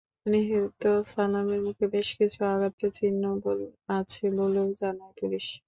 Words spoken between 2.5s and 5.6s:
আঘাতের চিহ্ন আছে বলেও জানায় পুলিশ।